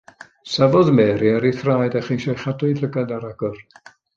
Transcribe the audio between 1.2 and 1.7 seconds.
ar ei